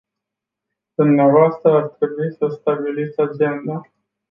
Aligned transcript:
Dvs. 0.99 1.59
ar 1.63 1.85
trebui 1.87 2.33
să 2.33 2.47
stabiliți 2.49 3.19
agenda. 3.21 3.81